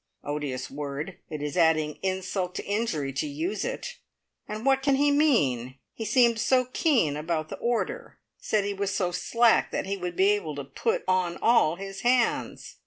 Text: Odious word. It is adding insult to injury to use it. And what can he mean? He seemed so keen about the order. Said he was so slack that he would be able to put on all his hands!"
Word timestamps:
Odious 0.23 0.71
word. 0.71 1.19
It 1.29 1.43
is 1.43 1.55
adding 1.55 1.99
insult 2.01 2.55
to 2.55 2.65
injury 2.65 3.13
to 3.13 3.27
use 3.27 3.63
it. 3.63 3.99
And 4.47 4.65
what 4.65 4.81
can 4.81 4.95
he 4.95 5.11
mean? 5.11 5.75
He 5.93 6.05
seemed 6.05 6.39
so 6.39 6.65
keen 6.73 7.15
about 7.15 7.49
the 7.49 7.57
order. 7.57 8.17
Said 8.39 8.65
he 8.65 8.73
was 8.73 8.91
so 8.91 9.11
slack 9.11 9.69
that 9.69 9.85
he 9.85 9.97
would 9.97 10.15
be 10.15 10.31
able 10.31 10.55
to 10.55 10.63
put 10.63 11.03
on 11.07 11.37
all 11.37 11.75
his 11.75 12.01
hands!" 12.01 12.77